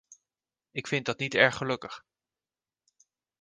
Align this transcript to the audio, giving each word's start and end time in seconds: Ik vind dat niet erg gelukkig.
Ik 0.71 0.87
vind 0.87 1.05
dat 1.05 1.19
niet 1.19 1.33
erg 1.33 1.55
gelukkig. 1.57 2.03